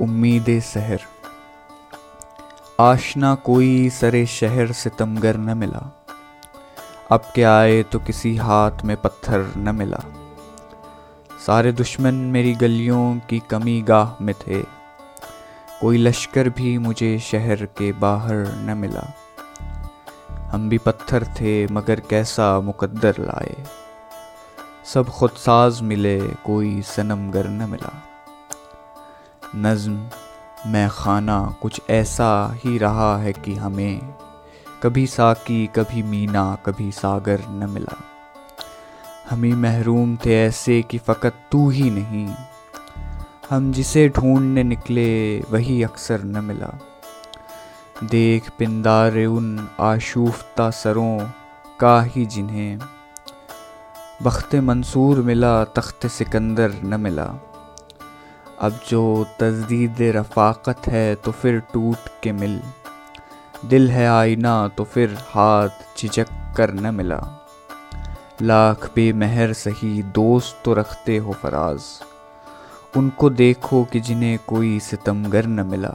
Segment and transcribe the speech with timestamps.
[0.00, 1.00] उम्मीद सहर।
[2.80, 6.04] आशना कोई सरे शहर से तमगर न मिला।
[7.10, 10.00] अब के आए तो किसी हाथ में पत्थर न मिला।
[11.46, 14.62] सारे दुश्मन मेरी गलियों की कमी गाह में थे।
[15.80, 19.14] कोई लश्कर भी मुझे शहर के बाहर न मिला।
[20.30, 23.56] हम भी पत्थर थे, मगर कैसा मुकद्दर लाए।
[24.84, 28.02] सब खुद साज मिले, कोई सनमगर न मिला।
[29.56, 30.08] नज्म,
[30.66, 34.14] मैं खाना कुछ ऐसा ही रहा है कि हमें
[34.82, 37.96] कभी साकी, कभी मीना, कभी सागर न मिला।
[39.30, 42.34] हम ही महरूम थे ऐसे कि फ़कत तू ही नहीं।
[43.50, 46.78] हम जिसे ढूँढने निकले, वही अक्सर न मिला।
[48.04, 51.30] देख पिंदार उन आशूफ्ता सरों
[51.80, 52.78] का ही जिन्हें
[54.22, 57.47] बख्त मंसूर मिला, तख्त सिकंदर न मिला।
[58.60, 59.02] अब जो
[59.40, 62.60] तजदीद रफ़ाकत है तो फिर टूट के मिल।
[63.66, 67.20] दिल है आईना तो फिर हाथ झिझक कर न मिला।
[68.42, 71.84] लाख बेमहर सही दोस्त तो रखते हो फराज।
[72.96, 75.94] उनको देखो कि जिन्हें कोई सितमगर न मिला।